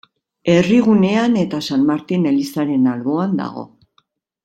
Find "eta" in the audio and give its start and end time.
1.43-1.59